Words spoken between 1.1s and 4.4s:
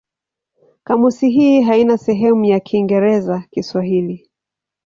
hii haina sehemu ya Kiingereza-Kiswahili.